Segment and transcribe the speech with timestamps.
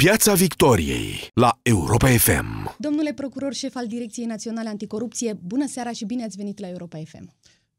[0.00, 2.74] Piața Victoriei la Europa FM.
[2.78, 6.98] Domnule procuror șef al Direcției Naționale Anticorupție, bună seara și bine ați venit la Europa
[7.04, 7.32] FM.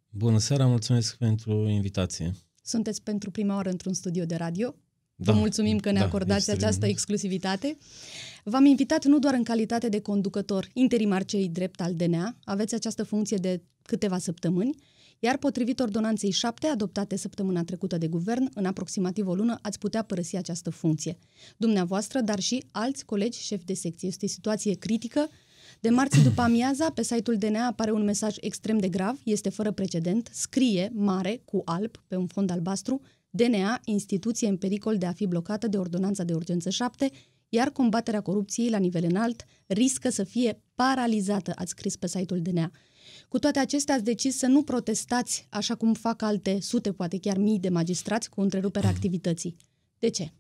[0.10, 2.36] Bună seara, mulțumesc pentru invitație.
[2.64, 4.76] Sunteți pentru prima oară într-un studio de radio.
[5.16, 6.92] Da, Vă mulțumim că ne da, acordați această bine.
[6.92, 7.78] exclusivitate.
[8.44, 13.04] V-am invitat nu doar în calitate de conducător interimar cei drept al DNA, aveți această
[13.04, 14.76] funcție de câteva săptămâni,
[15.24, 20.04] iar potrivit ordonanței 7, adoptate săptămâna trecută de guvern, în aproximativ o lună ați putea
[20.04, 21.18] părăsi această funcție.
[21.58, 24.08] Dumneavoastră, dar și alți colegi șefi de secție.
[24.08, 25.30] Este o situație critică.
[25.80, 29.72] De marți după amiaza, pe site-ul DNA apare un mesaj extrem de grav, este fără
[29.72, 35.14] precedent, scrie mare, cu alb, pe un fond albastru, DNA, instituție în pericol de a
[35.14, 37.12] fi blocată de ordonanța de urgență 7,
[37.50, 42.72] iar combaterea corupției la nivel înalt riscă să fie paralizată, ați scris pe site-ul DNA.
[43.32, 47.38] Cu toate acestea, ați decis să nu protestați așa cum fac alte sute, poate chiar
[47.38, 49.56] mii de magistrați cu întreruperea activității.
[50.00, 50.32] De ce?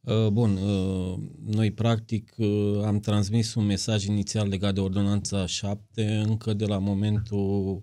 [0.00, 6.22] Uh, bun, uh, noi practic uh, am transmis un mesaj inițial legat de ordonanța 7
[6.26, 7.82] încă de la momentul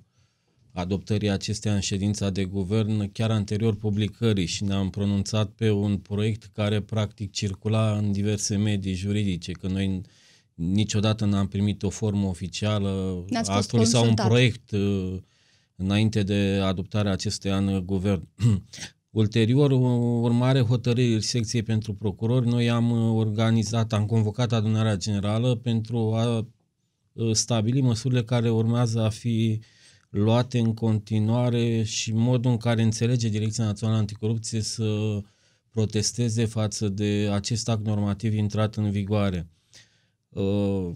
[0.73, 6.43] adoptării acesteia în ședința de guvern, chiar anterior publicării și ne-am pronunțat pe un proiect
[6.53, 10.01] care practic circula în diverse medii juridice, că noi
[10.59, 15.17] niciodată n-am primit o formă oficială, actual sau un proiect uh,
[15.75, 18.27] înainte de adoptarea acestui an guvern.
[19.09, 19.71] Ulterior,
[20.21, 27.31] urmare hotărârii secției pentru procurori, noi am organizat, am convocat adunarea generală pentru a uh,
[27.31, 29.59] stabili măsurile care urmează a fi
[30.09, 35.19] luate în continuare și modul în care înțelege Direcția Națională Anticorupție să
[35.69, 39.49] protesteze față de acest act normativ intrat în vigoare.
[40.29, 40.91] Uh,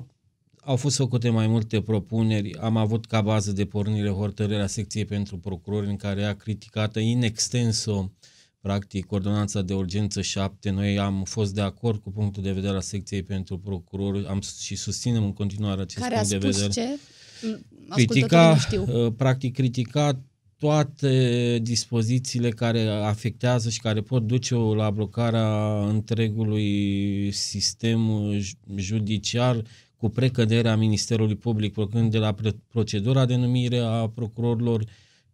[0.65, 2.57] au fost făcute mai multe propuneri.
[2.57, 7.21] Am avut ca bază de pornire hotărârea secției pentru procurori în care a criticată in
[7.21, 8.11] extenso
[8.61, 10.69] practic ordonanța de urgență 7.
[10.69, 14.75] Noi am fost de acord cu punctul de vedere al secției pentru procurori am și
[14.75, 16.71] susținem în continuare acest care punct de vedere.
[16.71, 16.99] ce?
[17.89, 20.19] Critica, uh, practic critica
[20.63, 28.31] toate dispozițiile care afectează și care pot duce la blocarea întregului sistem
[28.75, 29.61] judiciar
[29.97, 32.35] cu precăderea Ministerului Public, procurând de la
[32.67, 34.85] procedura de numire a procurorilor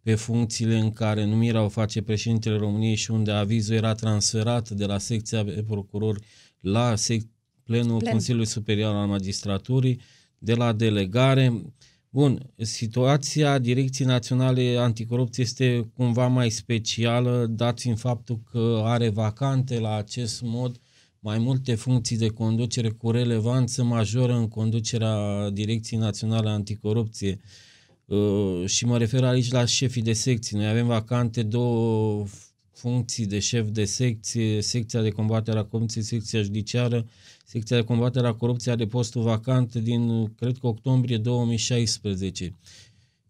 [0.02, 4.84] pe funcțiile în care numirea o face președintele României și unde avizul era transferat de
[4.84, 6.20] la secția de procurori
[6.60, 7.30] la sec-
[7.64, 8.12] plenul Plen.
[8.12, 10.00] Consiliului Superior al Magistraturii,
[10.38, 11.62] de la delegare,
[12.12, 19.78] Bun, situația Direcției Naționale Anticorupție este cumva mai specială, dat fiind faptul că are vacante
[19.78, 20.80] la acest mod
[21.20, 27.40] mai multe funcții de conducere cu relevanță majoră în conducerea Direcției Naționale Anticorupție.
[28.04, 30.56] Uh, și mă refer aici la șefii de secții.
[30.56, 32.26] Noi avem vacante două
[32.80, 37.06] funcții de șef de secție, secția de combatere a corupției, secția judiciară
[37.50, 42.54] secția de combatere a corupției are postul vacant din, cred că, octombrie 2016.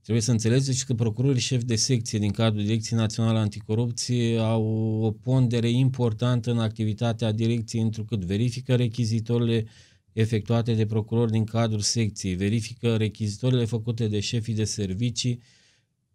[0.02, 4.64] Trebuie să înțelegeți că procurorii șef de secție din cadrul Direcției Naționale Anticorupție au
[5.02, 9.66] o pondere importantă în activitatea direcției, întrucât verifică rechizitorile
[10.12, 15.40] efectuate de procurori din cadrul secției, verifică rechizitorile făcute de șefii de servicii,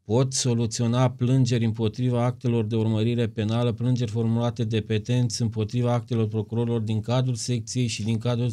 [0.06, 6.82] pot soluționa plângeri împotriva actelor de urmărire penală, plângeri formulate de petenți împotriva actelor procurorilor
[6.82, 8.52] din cadrul secției și din cadrul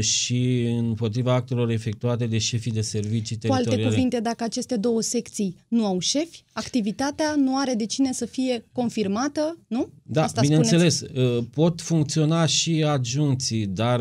[0.00, 3.76] și împotriva actelor efectuate de șefii de servicii teritoriale.
[3.76, 8.12] Cu alte cuvinte, dacă aceste două secții nu au șefi, activitatea nu are de cine
[8.12, 9.88] să fie confirmată, nu?
[10.02, 11.44] Da, Asta bineînțeles, spuneți.
[11.44, 14.00] pot funcționa și adjuncții, dar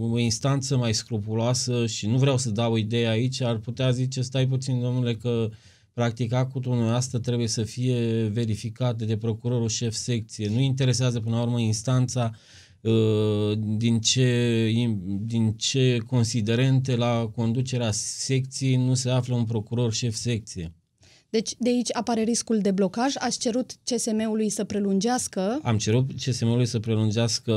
[0.00, 4.46] o instanță mai scrupuloasă și nu vreau să dau idee aici, ar putea zice, stai
[4.46, 5.48] puțin, domnule, că
[5.92, 10.48] practic actul asta trebuie să fie verificat de procurorul șef secție.
[10.48, 12.38] Nu interesează până la urmă instanța Uh,
[13.76, 14.70] din ce,
[15.20, 20.74] din ce considerente la conducerea secției nu se află un procuror șef secție.
[21.30, 23.14] Deci de aici apare riscul de blocaj.
[23.18, 25.60] Ați cerut CSM-ului să prelungească...
[25.62, 27.54] Am cerut CSM-ului să prelungească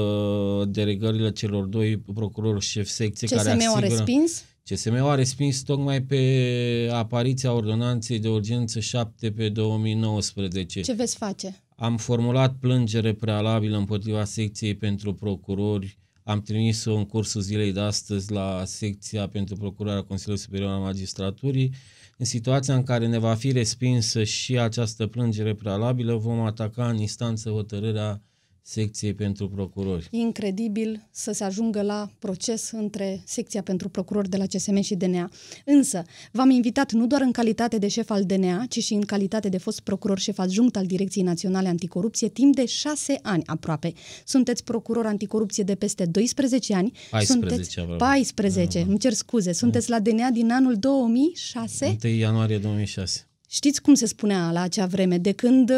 [0.67, 3.85] delegările celor doi procurori șef secție CSM care asigură...
[3.85, 4.43] a respins?
[4.63, 10.81] CSM-ul a respins tocmai pe apariția ordonanței de urgență 7 pe 2019.
[10.81, 11.62] Ce veți face?
[11.75, 18.31] Am formulat plângere prealabilă împotriva secției pentru procurori, am trimis-o în cursul zilei de astăzi
[18.31, 21.73] la secția pentru procurarea Consiliului Superior al Magistraturii.
[22.17, 26.97] În situația în care ne va fi respinsă și această plângere prealabilă, vom ataca în
[26.97, 28.21] instanță hotărârea
[28.65, 30.07] secției pentru procurori.
[30.11, 35.29] Incredibil să se ajungă la proces între secția pentru procurori de la CSM și DNA.
[35.65, 39.49] Însă, v-am invitat nu doar în calitate de șef al DNA, ci și în calitate
[39.49, 43.93] de fost procuror șef adjunct al Direcției Naționale Anticorupție timp de șase ani aproape.
[44.25, 46.91] Sunteți procuror anticorupție de peste 12 ani.
[47.09, 48.87] 14, sunteți 14, uh-huh.
[48.87, 49.51] îmi cer scuze.
[49.51, 51.97] Sunteți la DNA din anul 2006?
[52.03, 53.27] 1 ianuarie 2006.
[53.49, 55.17] Știți cum se spunea la acea vreme?
[55.17, 55.71] De când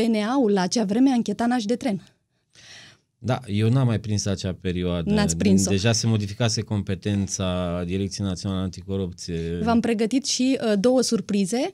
[0.00, 2.02] PNA-ul la acea vreme ancheta naș de tren.
[3.18, 5.10] Da, eu n-am mai prins acea perioadă.
[5.10, 5.70] N-ați prins-o.
[5.70, 9.58] Deja se modificase competența Direcției Naționale Anticorupție.
[9.62, 11.72] V-am pregătit și uh, două surprize,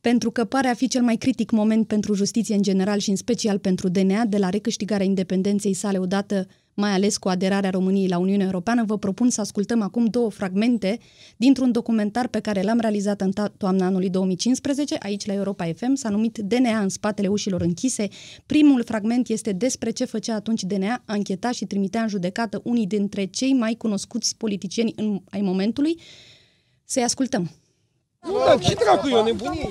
[0.00, 3.16] pentru că pare a fi cel mai critic moment pentru justiție în general și în
[3.16, 6.46] special pentru DNA de la recâștigarea independenței sale odată
[6.76, 10.98] mai ales cu aderarea României la Uniunea Europeană, vă propun să ascultăm acum două fragmente
[11.36, 16.08] dintr-un documentar pe care l-am realizat în toamna anului 2015, aici la Europa FM, s-a
[16.08, 18.08] numit DNA în spatele ușilor închise.
[18.46, 23.24] Primul fragment este despre ce făcea atunci DNA, ancheta și trimitea în judecată unii dintre
[23.24, 26.00] cei mai cunoscuți politicieni în, ai momentului.
[26.84, 27.50] Să-i ascultăm.
[28.26, 29.68] Nu, ce dracu, e o nebunie.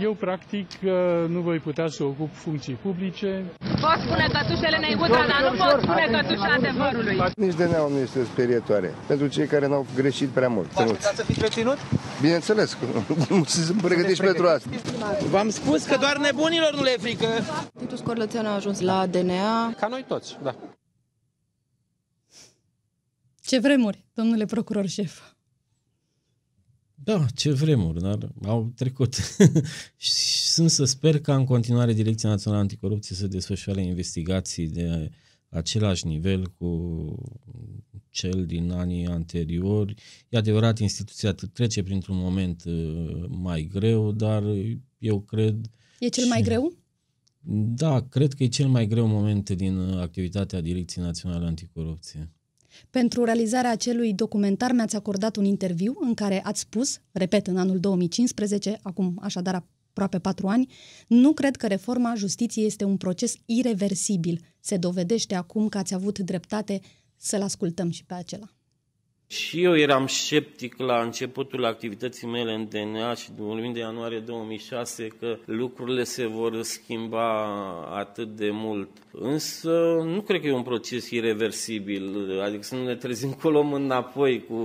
[0.00, 0.90] Eu, practic, uh,
[1.28, 3.44] nu voi putea să ocup funcții publice.
[3.58, 7.22] Pot spune cătușele neiutra, dar nu pot spune cătușa adevărului.
[7.36, 8.94] Nici de neam nu este sperietoare.
[9.06, 10.72] Pentru cei care n-au greșit prea mult.
[10.72, 11.78] V-ați putea să fiți reținut?
[12.20, 12.76] Bineînțeles,
[13.28, 14.68] nu să pregătești pentru asta.
[15.30, 17.26] V-am spus că doar nebunilor nu le frică.
[17.78, 19.72] Titu Scorlățeanu a ajuns la DNA.
[19.72, 20.54] Ca noi toți, da.
[23.42, 25.20] Ce vremuri, domnule procuror șef.
[27.04, 29.14] Da, ce vremuri, dar au trecut.
[29.96, 30.12] și
[30.48, 35.10] sunt să sper ca în continuare Direcția Națională Anticorupție să desfășoare investigații de
[35.48, 36.68] același nivel cu
[38.10, 39.94] cel din anii anteriori.
[40.28, 44.42] E adevărat, instituția trece printr-un moment uh, mai greu, dar
[44.98, 45.70] eu cred...
[45.98, 46.76] E cel mai greu?
[47.74, 52.32] Da, cred că e cel mai greu moment din activitatea Direcției Naționale Anticorupție.
[52.90, 57.80] Pentru realizarea acelui documentar mi-ați acordat un interviu în care ați spus, repet, în anul
[57.80, 59.54] 2015, acum așadar
[59.88, 60.72] aproape patru ani,
[61.06, 64.40] nu cred că reforma justiției este un proces irreversibil.
[64.60, 66.80] Se dovedește acum că ați avut dreptate
[67.16, 68.53] să-l ascultăm și pe acela.
[69.34, 75.06] Și eu eram sceptic la începutul activității mele în DNA și vorbind de ianuarie 2006
[75.20, 77.46] că lucrurile se vor schimba
[77.90, 78.88] atât de mult.
[79.10, 83.72] Însă nu cred că e un proces irreversibil, adică să nu ne trezim cu luăm
[83.72, 84.58] înapoi cu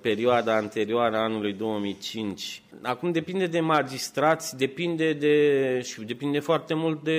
[0.00, 2.61] perioada anterioară anului 2005.
[2.82, 7.18] Acum depinde de magistrați, depinde de și depinde foarte mult de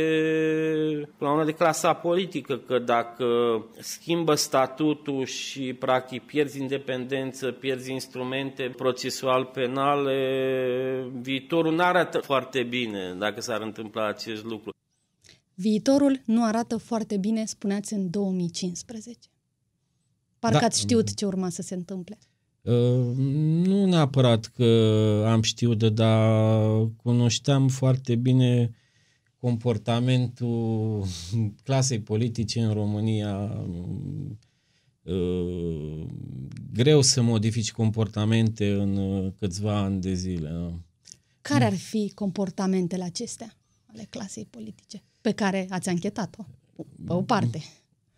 [1.17, 3.25] până de clasa politică, că dacă
[3.79, 10.17] schimbă statutul și practic pierzi independență, pierzi instrumente procesual penale,
[11.21, 14.71] viitorul nu arată foarte bine dacă s-ar întâmpla acest lucru.
[15.53, 19.19] Viitorul nu arată foarte bine, spuneați în 2015.
[20.39, 20.65] Parcă da.
[20.65, 22.17] ați știut ce urma să se întâmple.
[22.63, 23.15] Uh,
[23.65, 28.75] nu neapărat că am știut, dar cunoșteam foarte bine
[29.39, 31.05] comportamentul
[31.63, 33.65] clasei politice în România.
[35.03, 36.05] Uh,
[36.73, 40.73] greu să modifici comportamente în uh, câțiva ani de zile.
[41.41, 46.43] Care ar fi comportamentele acestea ale clasei politice pe care ați anchetat-o,
[47.05, 47.63] pe o parte?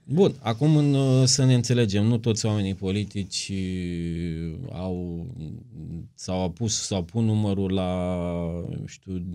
[0.07, 5.27] Bun, acum în, uh, să ne înțelegem, nu toți oamenii politici uh, au
[6.13, 8.19] s-au pus sau pun numărul la
[8.85, 9.25] știu,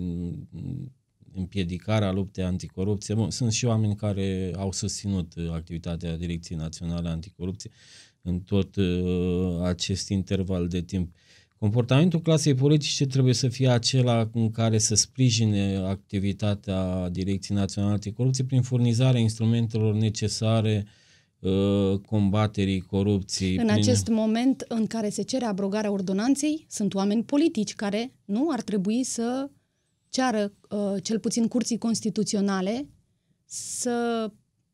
[1.34, 3.14] împiedicarea luptei anticorupție.
[3.14, 7.70] Bun, sunt și oameni care au susținut activitatea Direcției Naționale Anticorupție
[8.22, 11.14] în tot uh, acest interval de timp.
[11.14, 11.29] Uh,
[11.60, 18.44] Comportamentul clasei politice trebuie să fie acela în care să sprijine activitatea Direcției Naționale Anticorupție
[18.44, 20.86] prin furnizarea instrumentelor necesare
[21.38, 23.56] uh, combaterii corupției.
[23.56, 23.78] În prin...
[23.78, 29.02] acest moment în care se cere abrogarea ordonanței, sunt oameni politici care nu ar trebui
[29.02, 29.50] să
[30.08, 32.88] ceară, uh, cel puțin curții constituționale,
[33.44, 34.30] să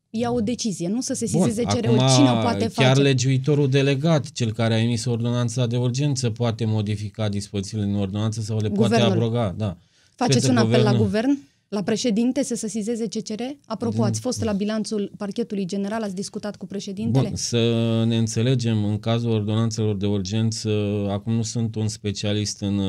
[0.09, 2.87] ia o decizie, nu să se sizeze CR-ul cine o poate chiar face.
[2.87, 8.41] Chiar legiuitorul delegat, cel care a emis ordonanța de urgență, poate modifica dispozițiile în ordonanță
[8.41, 8.97] sau le Guvernul.
[8.97, 9.53] poate abroga.
[9.57, 9.77] Da.
[10.15, 10.91] Faceți un apel guvernul...
[10.91, 11.39] la guvern?
[11.69, 13.41] La președinte să se sizeze CCR?
[13.65, 17.27] Apropo, ați fost la bilanțul parchetului general, ați discutat cu președintele?
[17.27, 17.57] Bun, să
[18.07, 20.69] ne înțelegem, în cazul ordonanțelor de urgență,
[21.09, 22.79] acum nu sunt un specialist în,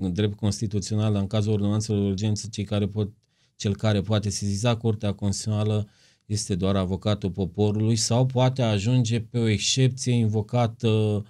[0.00, 3.08] în drept constituțional, dar în cazul ordonanțelor de urgență, cei care pot,
[3.56, 5.88] cel care poate sesiza Curtea Constituțională
[6.26, 11.24] este doar avocatul poporului sau poate ajunge pe o excepție invocată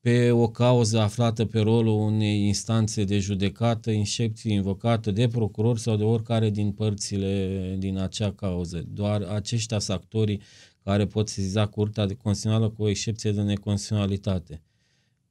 [0.00, 5.96] pe o cauză aflată pe rolul unei instanțe de judecată, incepție invocată de procuror sau
[5.96, 8.84] de oricare din părțile din acea cauză.
[8.88, 10.40] Doar aceștia sunt actorii
[10.82, 14.62] care pot sesiza Curtea de Constituțională cu o excepție de neconstituționalitate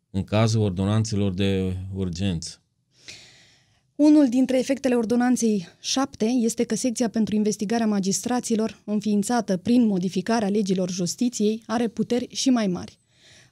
[0.10, 2.63] în cazul ordonanțelor de urgență.
[3.96, 10.90] Unul dintre efectele ordonanței 7 este că secția pentru investigarea magistraților, înființată prin modificarea legilor
[10.90, 13.00] justiției, are puteri și mai mari.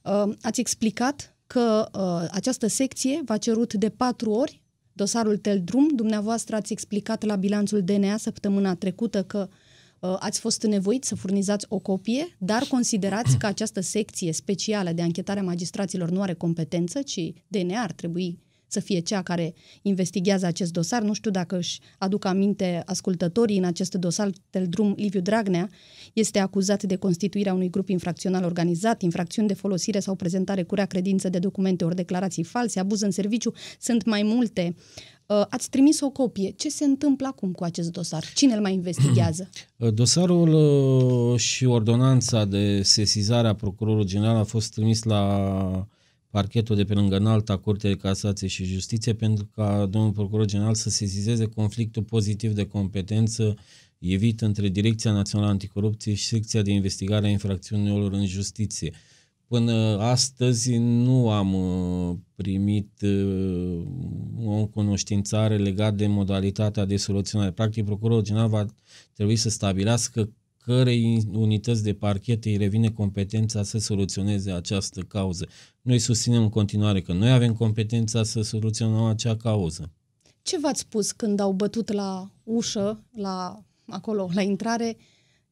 [0.04, 5.88] Uh, ați explicat că uh, această secție v-a cerut de patru ori dosarul Teldrum.
[5.94, 9.48] Dumneavoastră ați explicat la bilanțul DNA săptămâna trecută că
[9.98, 15.02] uh, ați fost nevoit să furnizați o copie, dar considerați că această secție specială de
[15.02, 18.38] anchetare a magistraților nu are competență, ci DNA ar trebui
[18.72, 21.02] să fie cea care investigează acest dosar.
[21.02, 25.68] Nu știu dacă își aduc aminte ascultătorii în acest dosar del drum Liviu Dragnea
[26.12, 30.86] este acuzat de constituirea unui grup infracțional organizat, infracțiuni de folosire sau prezentare cu rea
[30.86, 34.74] credință de documente ori declarații false, abuz în serviciu, sunt mai multe.
[35.26, 36.50] Uh, ați trimis o copie.
[36.50, 38.24] Ce se întâmplă acum cu acest dosar?
[38.34, 39.48] Cine îl mai investigează?
[39.94, 45.86] Dosarul uh, și ordonanța de sesizare a Procurorului General a fost trimis la
[46.32, 50.74] parchetul de pe lângă înalta Curte de Casație și Justiție pentru ca domnul procuror general
[50.74, 53.54] să sesizeze conflictul pozitiv de competență
[53.98, 58.92] evit între Direcția Națională Anticorupție și Secția de Investigare a Infracțiunilor în Justiție.
[59.46, 63.82] Până astăzi nu am uh, primit uh,
[64.44, 67.50] o cunoștințare legat de modalitatea de soluționare.
[67.50, 68.66] Practic, procurorul general va
[69.12, 70.32] trebui să stabilească
[70.64, 75.46] cărei unități de parchet îi revine competența să soluționeze această cauză.
[75.80, 79.90] Noi susținem în continuare că noi avem competența să soluționăm acea cauză.
[80.42, 84.96] Ce v-ați spus când au bătut la ușă, la acolo, la intrare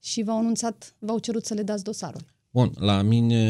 [0.02, 2.24] și v-au anunțat, v-au cerut să le dați dosarul?
[2.52, 3.42] Bun, la mine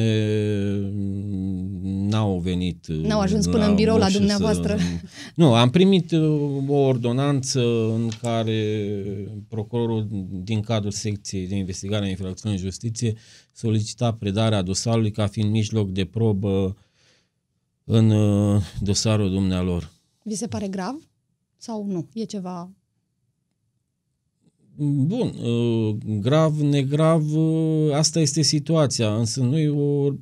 [1.82, 2.86] n-au venit.
[2.86, 4.76] N-au ajuns până în birou la dumneavoastră.
[4.76, 4.82] Să...
[5.34, 7.60] Nu, am primit uh, o ordonanță
[7.92, 8.84] în care
[9.48, 10.08] procurorul
[10.42, 13.14] din cadrul secției de investigare a infracțiunii în justiție
[13.52, 16.76] solicita predarea dosarului ca fiind mijloc de probă
[17.84, 19.90] în uh, dosarul dumnealor.
[20.22, 21.08] Vi se pare grav
[21.56, 22.08] sau nu?
[22.12, 22.70] E ceva
[24.76, 30.12] Bun, uh, grav, negrav, uh, asta este situația, însă noi o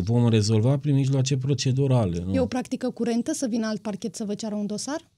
[0.00, 2.22] vom rezolva prin mijloace procedurale.
[2.26, 2.34] Nu?
[2.34, 5.10] E o practică curentă să vină alt parchet să vă ceară un dosar?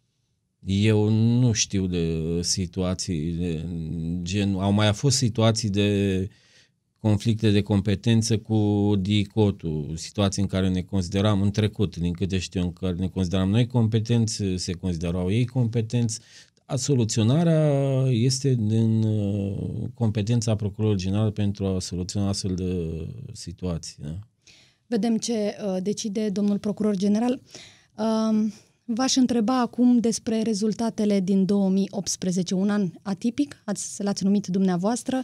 [0.65, 3.65] Eu nu știu de situații de
[4.23, 4.55] gen.
[4.55, 6.29] Au mai fost situații de
[7.01, 12.63] conflicte de competență cu DICOT-ul, situații în care ne consideram în trecut, din câte știu,
[12.63, 16.21] în care ne consideram noi competenți, se considerau ei competenți,
[16.75, 23.97] Soluționarea este din uh, competența Procurorului General pentru a soluționa astfel de situații.
[24.03, 24.19] Da?
[24.87, 27.41] Vedem ce uh, decide domnul Procuror General.
[27.97, 28.53] Uh,
[28.85, 35.23] v-aș întreba acum despre rezultatele din 2018, un an atipic, ați, l-ați numit dumneavoastră.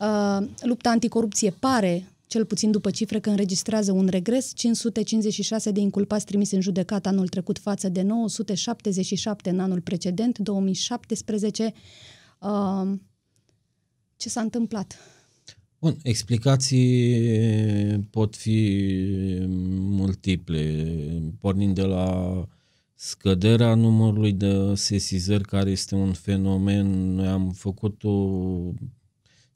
[0.00, 6.24] Uh, lupta anticorupție pare cel puțin după cifre că înregistrează un regres, 556 de inculpați
[6.24, 11.72] trimise în judecată anul trecut față de 977 în anul precedent, 2017.
[12.38, 12.92] Uh,
[14.16, 14.98] ce s-a întâmplat?
[15.78, 18.88] Bun, explicații pot fi
[19.78, 20.84] multiple,
[21.40, 22.48] pornind de la
[22.94, 27.14] scăderea numărului de sesizări, care este un fenomen.
[27.14, 28.38] Noi am făcut o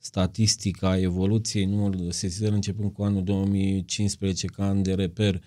[0.04, 5.42] statistica evoluției numărului de sesizări începând cu anul 2015 ca an de reper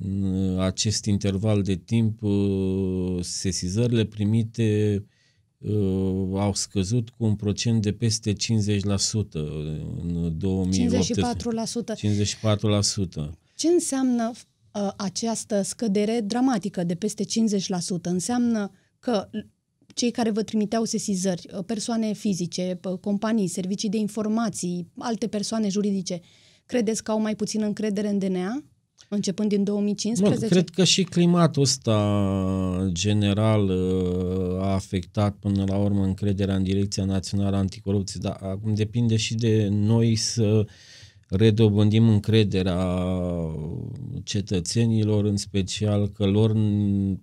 [0.00, 5.04] în acest interval de timp uh, sesizările primite
[5.58, 5.72] uh,
[6.34, 8.36] au scăzut cu un procent de peste 50%
[10.02, 11.12] în 2018.
[11.12, 11.24] 54%.
[13.28, 13.30] 54%.
[13.54, 14.30] Ce înseamnă
[14.74, 17.28] uh, această scădere dramatică de peste 50%?
[18.02, 19.28] Înseamnă că
[19.94, 26.20] cei care vă trimiteau sesizări, uh, persoane fizice, companii, servicii de informații, alte persoane juridice,
[26.66, 28.64] credeți că au mai puțin încredere în DNA?
[29.08, 30.38] Începând din 2015?
[30.38, 36.62] Bun, cred că și climatul ăsta general uh, a afectat până la urmă încrederea în
[36.62, 40.66] Direcția Națională Anticorupție, dar acum depinde și de noi să uh,
[41.30, 43.04] redobândim încrederea
[44.24, 46.52] cetățenilor, în special că lor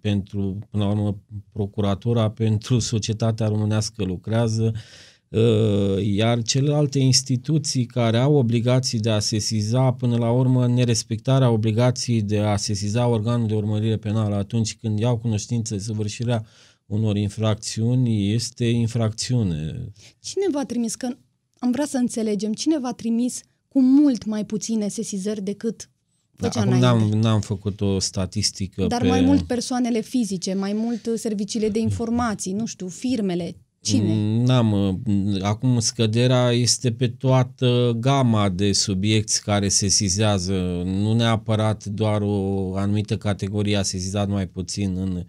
[0.01, 1.21] pentru, până la urmă,
[1.51, 4.73] procuratura pentru societatea românească lucrează,
[5.33, 12.21] ă, iar celelalte instituții care au obligații de a sesiza, până la urmă, nerespectarea obligației
[12.21, 16.45] de a sesiza organul de urmărire penală atunci când iau cunoștință de săvârșirea
[16.85, 19.91] unor infracțiuni, este infracțiune.
[20.19, 20.95] Cine v-a trimis?
[20.95, 21.07] Că
[21.59, 22.53] am vrea să înțelegem.
[22.53, 25.89] Cine v-a trimis cu mult mai puține sesizări decât
[26.35, 27.05] făcea Acum înainte.
[27.15, 29.07] n-am, n-am făcut o statistică Dar pe...
[29.07, 34.43] mai mult persoanele fizice, mai mult serviciile de informații, nu știu, firmele, cine?
[34.43, 34.71] N-am.
[34.71, 40.81] uh, Acum scăderea este pe toată gama de subiecti care se sizează.
[40.85, 45.23] Nu neapărat doar o anumită categorie a sesizat mai puțin în,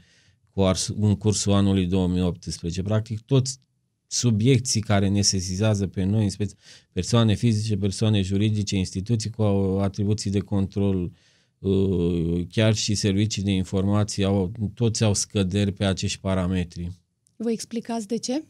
[0.53, 2.83] curs- în cursul anului 2018.
[2.83, 3.59] Practic toți
[4.09, 6.55] subiecții care ne sesizează pe noi, în speță
[6.93, 9.43] persoane fizice, persoane juridice, instituții cu
[9.81, 11.13] atribuții de control,
[11.59, 16.91] uh, chiar și servicii de informații, au, toți au scăderi pe acești parametri.
[17.37, 18.45] Vă explicați de ce?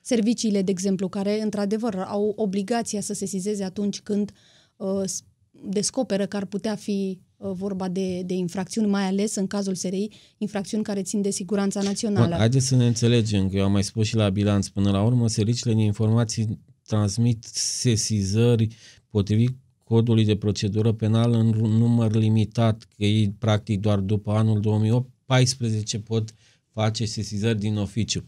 [0.00, 4.32] Serviciile, de exemplu, care într-adevăr au obligația să se sizeze atunci când
[4.76, 5.24] uh, s-
[5.68, 10.08] descoperă că ar putea fi uh, vorba de, de infracțiuni, mai ales în cazul SRI,
[10.38, 12.28] infracțiuni care țin de siguranța națională.
[12.28, 14.68] Bun, haideți să ne înțelegem, că eu am mai spus și la bilanț.
[14.68, 18.68] Până la urmă, serviciile de informații transmit sesizări
[19.10, 24.60] potrivit codului de procedură penală în un număr limitat, că ei practic doar după anul
[24.60, 26.34] 2014 pot
[26.72, 28.24] face sesizări din oficiu.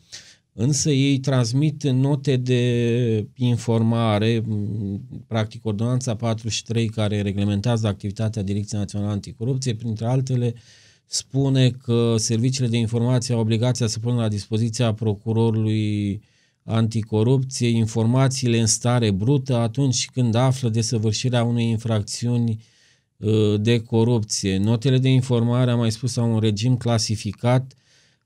[0.56, 9.12] Însă ei transmit note de informare, m, practic ordonanța 43 care reglementează activitatea Direcției Naționale
[9.12, 10.54] Anticorupție, printre altele
[11.06, 16.20] spune că serviciile de informație au obligația să pună la dispoziția procurorului
[16.64, 22.62] anticorupție informațiile în stare brută atunci când află de săvârșirea unei infracțiuni
[23.16, 24.56] uh, de corupție.
[24.58, 27.74] Notele de informare, am mai spus, au un regim clasificat.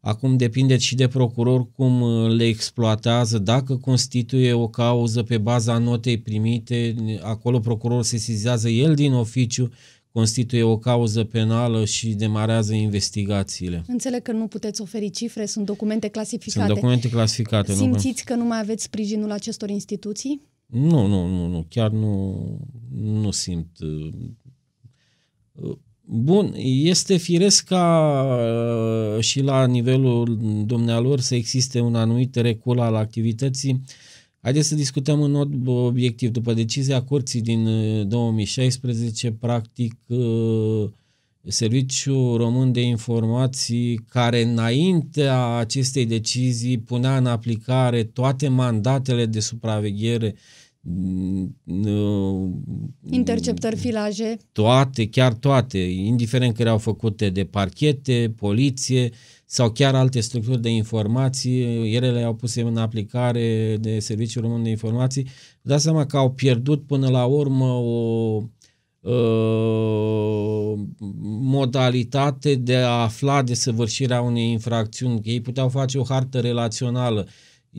[0.00, 5.78] Acum depinde și de procuror cum uh, le exploatează, dacă constituie o cauză pe baza
[5.78, 9.70] notei primite, acolo procurorul se sizează el din oficiu,
[10.12, 13.84] constituie o cauză penală și demarează investigațiile.
[13.86, 16.66] Înțeleg că nu puteți oferi cifre, sunt documente clasificate.
[16.66, 17.72] Sunt documente clasificate.
[17.72, 17.78] nu?
[17.78, 20.42] Simțiți că nu mai aveți sprijinul acestor instituții?
[20.66, 22.44] Nu, nu, nu, nu, chiar nu,
[22.94, 23.76] nu simt.
[26.08, 28.24] Uh, uh, Bun, este firesc ca
[29.16, 33.82] uh, și la nivelul dumnealor să existe un anumit recul al activității.
[34.40, 36.30] Haideți să discutăm în mod obiectiv.
[36.30, 40.90] După decizia curții din uh, 2016, practic, uh,
[41.50, 50.34] Serviciul Român de Informații, care înaintea acestei decizii punea în aplicare toate mandatele de supraveghere
[50.34, 50.67] uh,
[53.10, 59.10] Interceptări, filaje, toate, chiar toate, indiferent că erau făcute de parchete, poliție
[59.44, 64.70] sau chiar alte structuri de informații, ele le-au puse în aplicare de Serviciul Român de
[64.70, 65.22] Informații.
[65.62, 68.42] Vă dați seama că au pierdut până la urmă o
[69.00, 70.72] uh,
[71.40, 77.28] modalitate de a afla de săvârșirea unei infracțiuni, că ei puteau face o hartă relațională.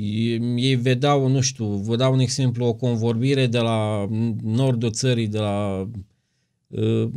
[0.02, 4.08] Ei ei vedeau, nu știu, vă dau un exemplu, o convorbire de la
[4.44, 5.90] nordul țării, de la
[6.68, 7.10] uh,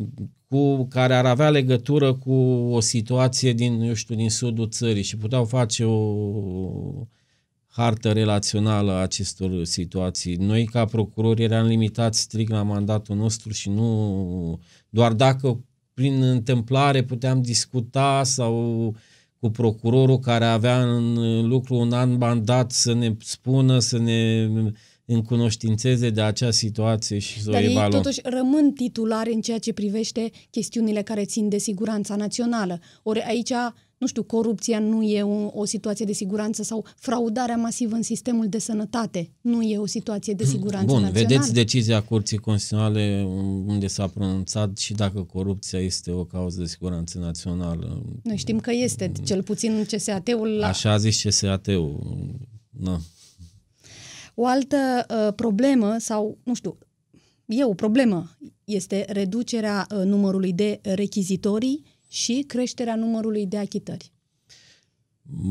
[0.48, 2.32] cu care ar avea legătură cu
[2.70, 7.06] o situație din, eu știu, din sudul țării și puteau face o
[7.66, 10.36] hartă relațională a acestor situații.
[10.36, 15.64] Noi, ca procurori, eram limitați strict la mandatul nostru și nu doar dacă
[15.94, 18.94] prin întâmplare puteam discuta sau
[19.42, 24.48] cu procurorul care avea în lucru un an mandat să ne spună, să ne
[25.04, 27.90] încunoștințeze de acea situație și să dar o ei evaluăm.
[28.02, 32.80] totuși rămân titulari în ceea ce privește chestiunile care țin de siguranța națională.
[33.02, 33.52] Ori aici,
[34.02, 38.48] nu știu, corupția nu e o, o situație de siguranță sau fraudarea masivă în sistemul
[38.48, 41.28] de sănătate nu e o situație de siguranță Bun, națională.
[41.28, 43.24] vedeți decizia Curții Constituționale
[43.66, 48.02] unde s-a pronunțat și dacă corupția este o cauză de siguranță națională.
[48.22, 50.66] Noi știm că este, cel puțin CSAT-ul la...
[50.66, 52.00] Așa a zis CSAT-ul.
[52.70, 52.96] No.
[54.34, 54.76] O altă
[55.08, 56.78] uh, problemă sau, nu știu,
[57.46, 58.30] e o problemă,
[58.64, 64.12] este reducerea uh, numărului de rechizitorii și creșterea numărului de achitări.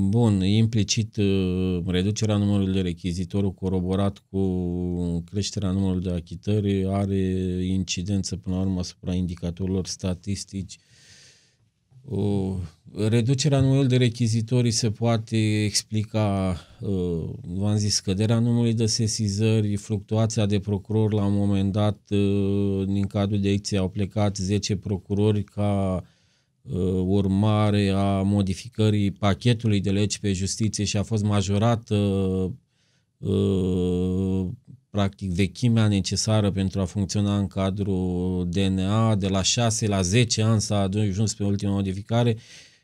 [0.09, 7.17] Bun, implicit uh, reducerea numărului de rechizitorul coroborat cu creșterea numărului de achitări are
[7.65, 10.77] incidență până la urmă asupra indicatorilor statistici.
[12.05, 12.55] O,
[12.95, 20.45] reducerea numărului de rechizitori se poate explica, uh, v-am zis, scăderea numărului de sesizări, fluctuația
[20.45, 26.01] de procurori la un moment dat, uh, din cadrul direcției au plecat 10 procurori ca
[26.01, 26.19] uh,
[27.05, 31.95] urmare a modificării pachetului de legi pe justiție și a fost majorată
[33.17, 34.47] uh,
[34.89, 40.61] practic vechimea necesară pentru a funcționa în cadrul DNA, de la 6 la 10 ani
[40.61, 42.37] s-a ajuns pe ultima modificare,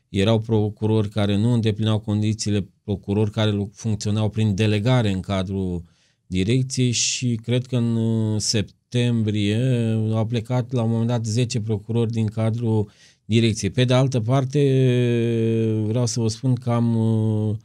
[0.08, 5.84] erau procurori care nu îndeplineau condițiile, procurori care funcționau prin delegare în cadrul
[6.26, 9.58] direcției și cred că în sept septembrie
[10.12, 12.90] au plecat la un moment dat 10 procurori din cadrul
[13.28, 13.70] direcției.
[13.70, 14.60] Pe de altă parte,
[15.86, 17.56] vreau să vă spun că am uh,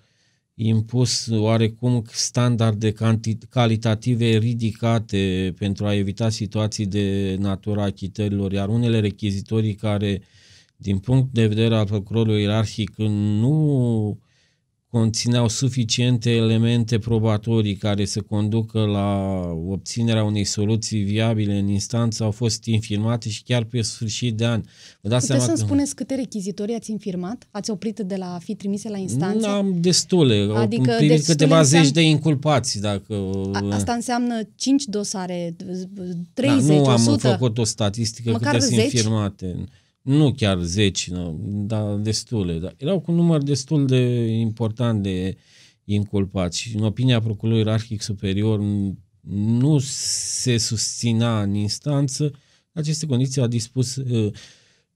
[0.55, 2.93] impus oarecum standarde
[3.49, 10.21] calitative ridicate pentru a evita situații de natura achitărilor, iar unele rechizitorii care,
[10.75, 14.17] din punct de vedere al procurorului ierarhic, nu
[14.93, 22.31] conțineau suficiente elemente probatorii care să conducă la obținerea unei soluții viabile în instanță au
[22.31, 24.61] fost infirmate și chiar pe sfârșit de an.
[25.01, 25.63] Vă dați Puteți să-mi că...
[25.63, 27.47] spuneți câte rechizitorii ați infirmat?
[27.51, 29.47] Ați oprit de la a fi trimise la instanță?
[29.47, 30.47] Am destule.
[30.55, 31.85] Adică Am primit câteva înseamnă...
[31.85, 32.79] zeci de inculpați.
[32.79, 33.13] Dacă...
[33.53, 35.55] A, asta înseamnă 5 dosare,
[36.33, 37.27] 30, da, nu 100?
[37.27, 39.55] am făcut o statistică Măcar câte sunt infirmate.
[40.03, 42.59] Nu chiar zeci, nu, dar destule.
[42.59, 45.37] Dar erau cu un număr destul de important de
[45.83, 48.59] inculpați și în opinia Procurorului Ierarhic Superior
[49.35, 52.31] nu se susținea în instanță
[52.73, 54.33] aceste condiții a dispus uh,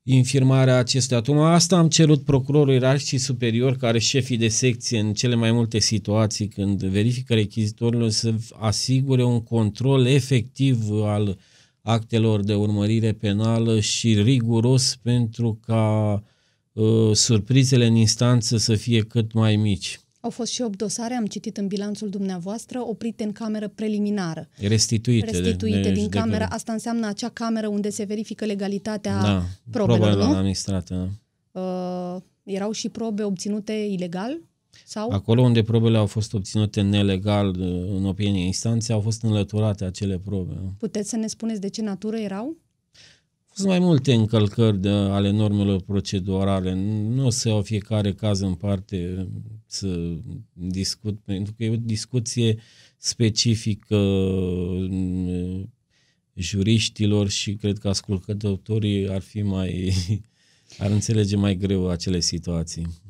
[0.04, 1.20] infirmarea acestuia.
[1.20, 5.80] Acum asta am cerut procurorul ierarhic superior, care șefii de secție în cele mai multe
[5.80, 11.38] situații când verifică rechizitorilor să asigure un control efectiv al
[11.88, 16.24] actelor de urmărire penală și riguros pentru ca
[16.74, 20.00] uh, surprizele în instanță să fie cât mai mici.
[20.20, 24.50] Au fost și 8 dosare, am citit în bilanțul dumneavoastră, oprite în cameră preliminară.
[24.60, 25.26] Restituite.
[25.26, 26.48] Restituite de, de din cameră.
[26.50, 30.36] Asta înseamnă acea cameră unde se verifică legalitatea da, probelor, nu?
[30.36, 31.10] administrată.
[31.52, 34.40] Uh, erau și probe obținute ilegal?
[34.90, 35.10] Sau?
[35.10, 37.56] Acolo unde probele au fost obținute nelegal
[37.98, 40.54] în opinie instanței, au fost înlăturate acele probe.
[40.78, 42.58] Puteți să ne spuneți de ce natură erau?
[43.54, 46.74] Sunt mai multe încălcări de, ale normelor procedurale.
[47.10, 49.28] Nu o să iau fiecare caz în parte
[49.66, 50.18] să
[50.54, 52.60] discut, pentru că e o discuție
[52.98, 53.98] specifică
[54.90, 55.74] mm,
[56.34, 59.94] juriștilor și cred că ascultătorii ar fi mai
[60.84, 63.06] ar înțelege mai greu acele situații.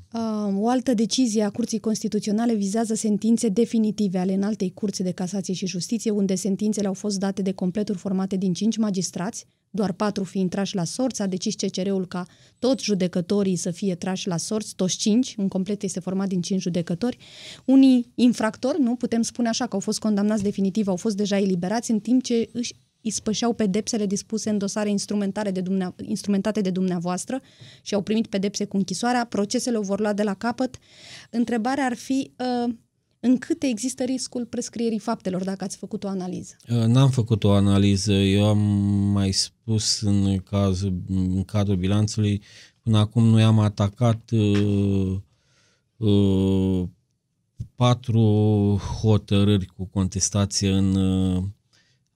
[0.56, 5.68] O altă decizie a Curții Constituționale vizează sentințe definitive ale înaltei curți de casație și
[5.68, 10.50] justiție, unde sentințele au fost date de completuri formate din cinci magistrați, doar patru fiind
[10.50, 12.26] trași la sorți, a decis CCR-ul ca
[12.60, 16.62] toți judecătorii să fie trași la sorți, toți cinci, un complet este format din cinci
[16.62, 17.18] judecători.
[17.66, 21.92] Unii infractori, nu putem spune așa, că au fost condamnați definitiv, au fost deja eliberați,
[21.92, 22.74] în timp ce își
[23.08, 27.42] ispășeau pedepsele dispuse în dosare instrumentare de dumnea, instrumentate de dumneavoastră
[27.82, 30.78] și au primit pedepse cu închisoarea, procesele o vor lua de la capăt.
[31.30, 32.74] Întrebarea ar fi uh,
[33.20, 36.56] în câte există riscul prescrierii faptelor, dacă ați făcut o analiză?
[36.70, 38.14] Uh, n-am făcut o analiză.
[38.14, 38.60] Eu am
[39.12, 42.42] mai spus în, cazul, în cadrul bilanțului,
[42.84, 45.18] până acum noi am atacat uh,
[45.98, 46.84] uh,
[47.76, 48.22] patru
[49.02, 51.44] hotărâri cu contestație în uh,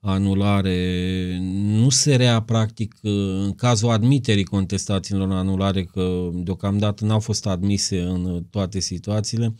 [0.04, 8.00] anulare nu se rea practic în cazul admiterii contestațiilor anulare, că deocamdată n-au fost admise
[8.00, 9.54] în toate situațiile.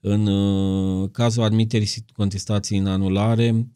[0.00, 3.68] În uh, cazul admiterii contestației în anulare,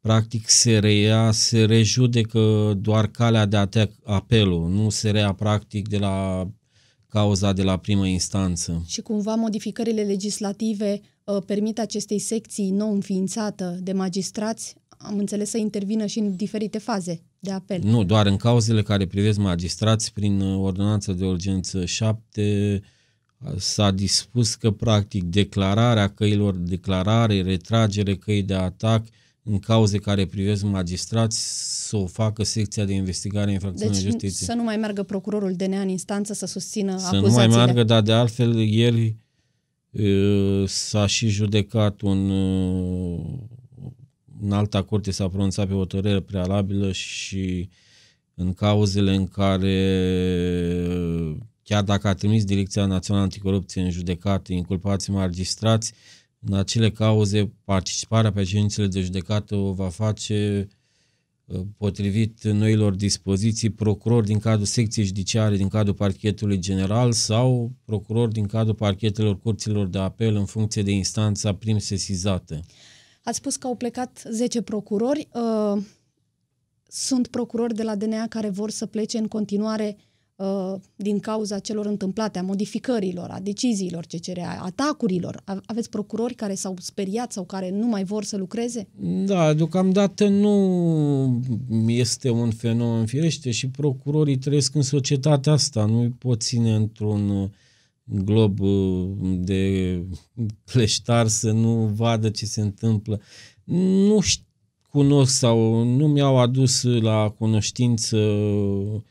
[0.00, 5.98] practic se reia, se rejudecă doar calea de atac apelul, nu se rea practic de
[5.98, 6.48] la
[7.06, 8.84] cauza de la primă instanță.
[8.86, 15.58] Și cumva modificările legislative uh, permit acestei secții nou înființată de magistrați am înțeles să
[15.58, 17.80] intervină și în diferite faze de apel.
[17.82, 22.82] Nu, doar în cauzele care privesc magistrați prin uh, ordonanță de urgență 7
[23.38, 29.04] uh, s-a dispus că practic declararea căilor, declarare, retragere căi de atac
[29.42, 31.38] în cauze care privesc magistrați
[31.88, 34.46] să o facă secția de investigare infracțiune deci, justiție.
[34.46, 37.30] să nu mai meargă procurorul DNA în instanță să susțină să acuzațiile.
[37.30, 39.16] Să nu mai meargă, dar de altfel ieri
[39.90, 42.30] uh, s-a și judecat un
[44.46, 47.68] în alta curte s-a pronunțat pe o hotărâre prealabilă și
[48.34, 49.76] în cauzele în care,
[51.62, 55.92] chiar dacă a trimis Direcția Națională Anticorupție în judecată inculpații magistrați,
[56.40, 60.68] în acele cauze participarea pe ședințele de judecată o va face
[61.44, 68.28] uh, potrivit noilor dispoziții procuror din cadrul secției judiciare din cadrul parchetului general sau procuror
[68.28, 72.64] din cadrul parchetelor curților de apel în funcție de instanța prim sesizată.
[73.26, 75.28] Ați spus că au plecat 10 procurori.
[75.32, 75.82] Uh,
[76.88, 79.96] sunt procurori de la DNA care vor să plece în continuare
[80.36, 85.42] uh, din cauza celor întâmplate, a modificărilor, a deciziilor CCR, a atacurilor.
[85.66, 88.88] Aveți procurori care s-au speriat sau care nu mai vor să lucreze?
[89.24, 91.40] Da, deocamdată nu
[91.86, 97.28] este un fenomen firește și procurorii trăiesc în societatea asta, nu îi pot ține într-un
[97.28, 97.48] uh,
[98.06, 100.02] glob uh, de
[100.64, 103.20] cleștar să nu vadă ce se întâmplă.
[103.64, 104.44] Nu știu
[104.96, 109.02] cunosc sau nu mi-au adus la cunoștință uh,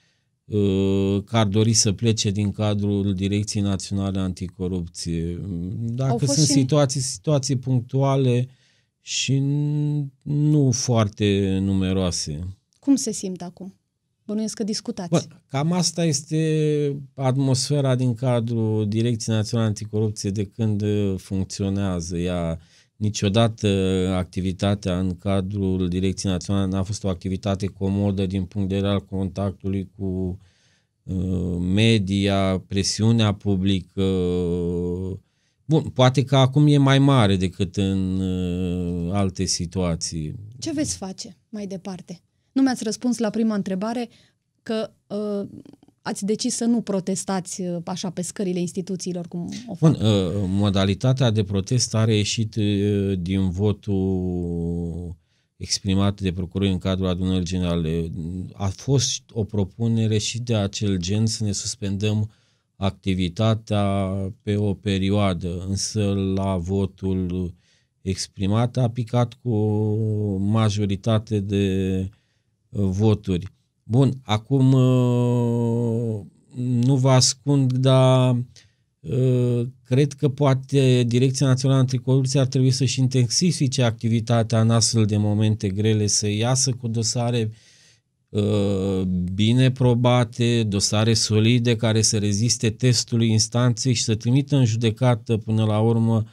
[1.26, 5.42] că ar dori să plece din cadrul Direcției Naționale Anticorupție.
[5.80, 6.52] Dacă sunt și...
[6.52, 8.48] situații, situații punctuale
[9.02, 9.42] și
[10.22, 12.58] nu foarte numeroase.
[12.80, 13.74] Cum se simt acum?
[14.26, 15.10] Bănuiesc că discutați.
[15.10, 20.84] Bă, cam asta este atmosfera din cadrul Direcției Naționale Anticorupție de când
[21.18, 22.60] funcționează ea.
[22.96, 23.68] Niciodată
[24.16, 29.06] activitatea în cadrul Direcției Naționale n-a fost o activitate comodă din punct de vedere al
[29.06, 30.40] contactului cu
[31.04, 34.04] uh, media, presiunea publică.
[35.66, 40.36] Bun, poate că acum e mai mare decât în uh, alte situații.
[40.60, 42.25] Ce veți face mai departe?
[42.56, 44.10] Nu mi-ați răspuns la prima întrebare
[44.63, 45.48] că uh,
[46.02, 49.91] ați decis să nu protestați uh, așa pe scările instituțiilor cum o fac.
[49.91, 55.15] Bun, uh, modalitatea de protest a reieșit uh, din votul
[55.58, 58.12] exprimat de procurori în cadrul adunării generale.
[58.54, 62.32] A fost o propunere și de acel gen să ne suspendăm
[62.76, 63.86] activitatea
[64.41, 67.54] pe o perioadă, însă la votul
[68.02, 69.58] exprimat a picat cu
[70.38, 72.10] majoritate de
[72.76, 73.48] voturi.
[73.84, 76.22] Bun, acum uh,
[76.56, 78.36] nu vă ascund, dar
[79.00, 85.18] uh, cred că poate Direcția Națională Anticorupție ar trebui să-și intensifice activitatea în astfel de
[85.18, 87.52] momente grele, să iasă cu dosare
[88.30, 89.02] uh,
[89.34, 95.66] bine probate, dosare solide care să reziste testului instanței și să trimită în judecată până
[95.66, 96.26] la urmă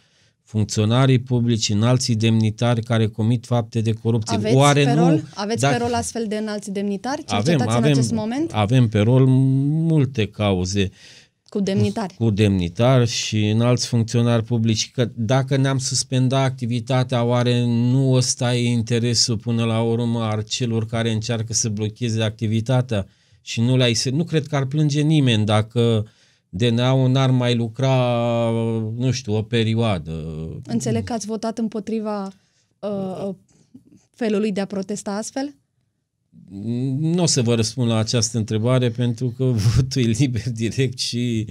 [0.52, 4.36] funcționarii publici, înalții demnitari care comit fapte de corupție.
[4.36, 5.10] Aveți Oare pe rol?
[5.10, 5.22] nu?
[5.34, 5.76] Aveți dacă...
[5.76, 7.22] pe rol astfel de înalți demnitari?
[7.26, 8.52] Avem, avem, în acest moment?
[8.52, 10.90] Avem pe rol multe cauze.
[11.48, 12.14] Cu demnitari.
[12.14, 14.90] Cu demnitari și înalți funcționari publici.
[14.90, 20.86] Că dacă ne-am suspendat activitatea, oare nu ăsta e interesul până la urmă al celor
[20.86, 23.06] care încearcă să blocheze activitatea
[23.40, 23.96] și nu le-ai...
[24.10, 26.10] Nu cred că ar plânge nimeni dacă uh,
[26.54, 28.50] DNA-ul n-ar mai lucra,
[28.96, 30.12] nu știu, o perioadă.
[30.66, 32.32] Înțeleg că ați votat împotriva
[32.78, 33.34] uh, uh
[34.14, 35.54] felului de a protesta astfel?
[36.98, 41.46] Nu o să vă răspund la această întrebare pentru că votul e liber direct și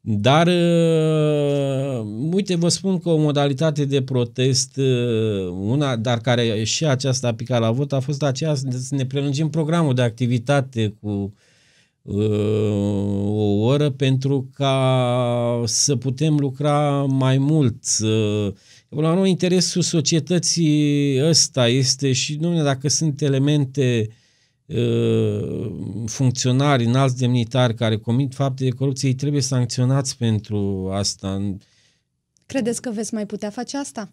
[0.00, 6.84] dar, uh, uite, vă spun că o modalitate de protest, uh, una, dar care și
[6.86, 11.34] aceasta a picat la vot, a fost aceea să ne prelungim programul de activitate cu
[12.06, 17.84] o oră pentru ca să putem lucra mai mult.
[18.88, 24.08] La noi interesul societății ăsta este și nu dacă sunt elemente
[24.66, 25.72] uh,
[26.06, 31.56] funcționari, înalți demnitari care comit fapte de corupție, ei trebuie sancționați pentru asta.
[32.46, 34.12] Credeți că veți mai putea face asta?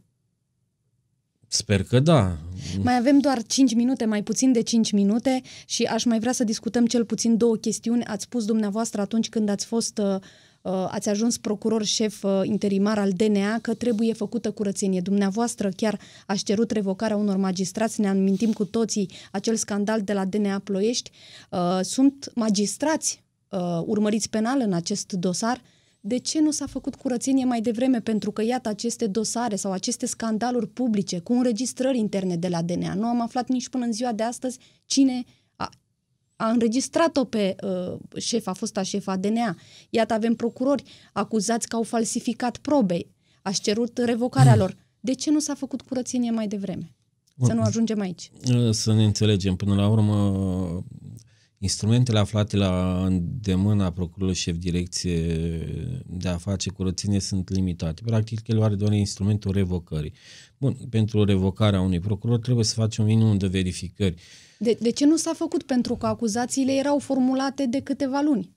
[1.54, 2.38] Sper că da.
[2.82, 6.44] Mai avem doar 5 minute, mai puțin de 5 minute și aș mai vrea să
[6.44, 8.04] discutăm cel puțin două chestiuni.
[8.04, 10.16] Ați spus dumneavoastră atunci când ați fost uh,
[10.62, 15.02] uh ați ajuns procuror șef uh, interimar al DNA că trebuie făcută curățenie.
[15.02, 20.26] Dumneavoastră chiar ați cerut revocarea unor magistrați, ne amintim cu toții acel scandal de la
[20.26, 21.12] DNA Ploiești.
[21.50, 23.22] Uh, sunt magistrați
[23.86, 25.62] urmăriți penal în acest dosar
[26.06, 28.02] de ce nu s-a făcut curățenie mai devreme?
[28.02, 32.94] Pentru că, iată, aceste dosare sau aceste scandaluri publice cu înregistrări interne de la DNA.
[32.94, 35.24] Nu am aflat nici până în ziua de astăzi cine
[35.56, 35.70] a,
[36.36, 39.58] a înregistrat-o pe uh, șefa, fosta șefa DNA.
[39.90, 43.00] Iată, avem procurori acuzați că au falsificat probe.
[43.42, 44.76] Aș cerut revocarea lor.
[45.00, 46.96] De ce nu s-a făcut curățenie mai devreme?
[47.42, 48.32] Să nu ajungem aici.
[48.70, 49.56] Să ne înțelegem.
[49.56, 50.84] Până la urmă,
[51.64, 55.38] Instrumentele aflate la îndemâna procurorului șef direcție
[56.06, 58.02] de a face curățenie sunt limitate.
[58.06, 60.14] Practic, el are doar instrumentul revocării.
[60.58, 64.22] Bun, pentru revocarea unui procuror trebuie să facem un minimum de verificări.
[64.58, 65.64] De, de ce nu s-a făcut?
[65.64, 68.50] Pentru că acuzațiile erau formulate de câteva luni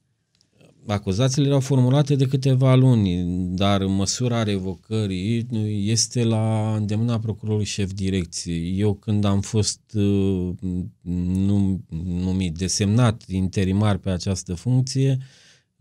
[0.86, 3.24] acuzațiile erau formulate de câteva luni,
[3.56, 5.46] dar măsura revocării
[5.90, 8.54] este la îndemâna procurorului șef direcție.
[8.54, 10.50] Eu când am fost uh,
[12.02, 15.18] numit, desemnat interimar pe această funcție,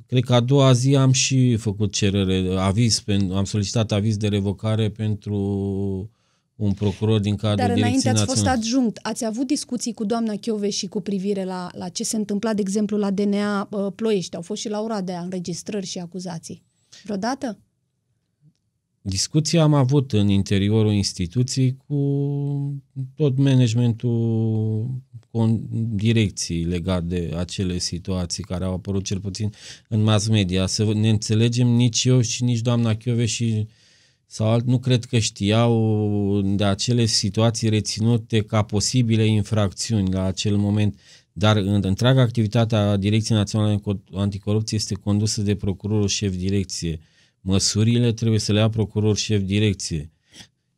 [0.06, 4.90] cred că a doua zi am și făcut cerere, aviz, am solicitat aviz de revocare
[4.90, 6.10] pentru
[6.56, 9.00] un procuror din cadrul Dar înainte ați fost adjunct.
[9.02, 12.62] Ați avut discuții cu doamna Chiove și cu privire la, la ce se întâmpla, de
[12.62, 14.36] exemplu, la DNA uh, Ploiești?
[14.36, 16.64] Au fost și la ora de înregistrări și acuzații.
[17.04, 17.60] Vreodată?
[19.02, 22.84] Discuții am avut în interiorul instituției cu
[23.16, 24.90] tot managementul
[25.32, 29.52] cu direcții legat de acele situații care au apărut cel puțin
[29.90, 30.66] în mass media.
[30.66, 33.68] Să ne înțelegem nici eu și nici doamna Chiove și
[34.28, 40.56] sau alt, nu cred că știau de acele situații reținute ca posibile infracțiuni la acel
[40.58, 41.00] moment.
[41.34, 43.82] Dar în întreaga activitate a Direcției Naționale
[44.14, 47.00] Anticorupție este condusă de procurorul șef direcție.
[47.42, 50.12] Măsurile trebuie să le ia procurorul șef direcție.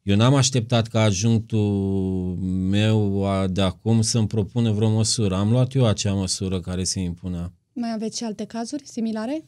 [0.03, 2.36] Eu n-am așteptat ca adjunctul
[2.69, 5.36] meu de acum să-mi propună vreo măsură.
[5.36, 7.53] Am luat eu acea măsură care se impunea.
[7.73, 9.43] Mai aveți și alte cazuri similare?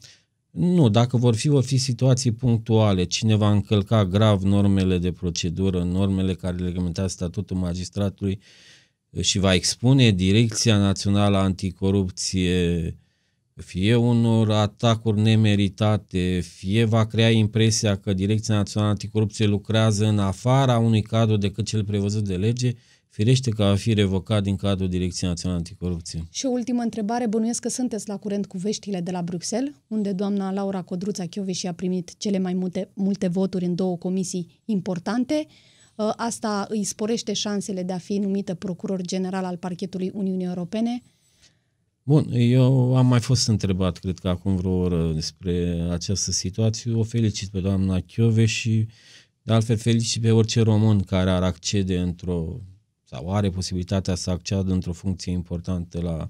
[0.50, 3.04] Nu, dacă vor fi, vor fi situații punctuale.
[3.04, 8.40] Cine va încălca grav normele de procedură, normele care reglementează statutul magistratului
[9.20, 12.94] și va expune Direcția Națională Anticorupție
[13.60, 20.78] fie unor atacuri nemeritate, fie va crea impresia că Direcția Națională Anticorupție lucrează în afara
[20.78, 22.72] unui cadru decât cel prevăzut de lege,
[23.10, 26.26] firește că va fi revocat din cadrul Direcției Naționale Anticorupție.
[26.30, 30.12] Și o ultimă întrebare, bănuiesc că sunteți la curent cu veștile de la Bruxelles, unde
[30.12, 35.46] doamna Laura Codruța și a primit cele mai multe, multe voturi în două comisii importante.
[35.98, 41.02] Ă, asta îi sporește șansele de a fi numită procuror general al parchetului Uniunii Europene.
[42.02, 46.92] Bun, eu am mai fost întrebat, cred că acum vreo oră, despre această situație.
[46.92, 48.86] O felicit pe doamna Chiove și
[49.42, 52.60] de altfel felicit pe orice român care ar accede într-o
[53.10, 56.28] sau are posibilitatea să acceadă într-o funcție importantă la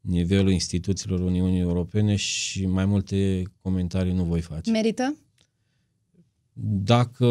[0.00, 4.70] nivelul instituțiilor Uniunii Europene și mai multe comentarii nu voi face.
[4.70, 5.16] Merită?
[6.82, 7.26] Dacă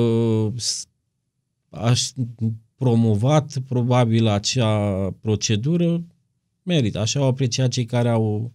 [1.70, 2.10] aș
[2.76, 6.04] promovat probabil acea procedură,
[6.64, 7.00] merită.
[7.00, 8.52] Așa au apreciat cei care au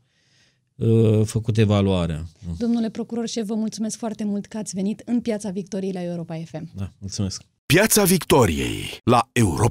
[0.74, 2.26] uh, făcut evaluarea.
[2.58, 6.34] Domnule procuror șef, vă mulțumesc foarte mult că ați venit în Piața Victoriei la Europa
[6.44, 6.70] FM.
[6.74, 7.42] Da, mulțumesc.
[7.74, 9.62] Piața Victoriei la Europa